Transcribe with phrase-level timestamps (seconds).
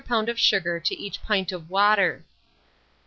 [0.09, 2.25] of sugar to each pint of water.